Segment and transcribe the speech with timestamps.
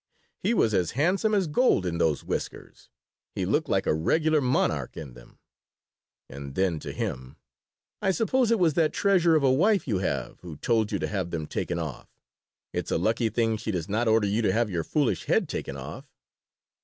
[0.39, 2.89] "He was as handsome as gold in those whiskers.
[3.35, 5.37] He looked like a regular monarch in them."
[6.27, 7.35] And then to him:
[8.01, 11.07] "I suppose it was that treasure of a wife you have who told you to
[11.07, 12.09] have them taken off.
[12.73, 15.77] It's a lucky thing she does not order you to have your foolish head taken
[15.77, 16.07] off."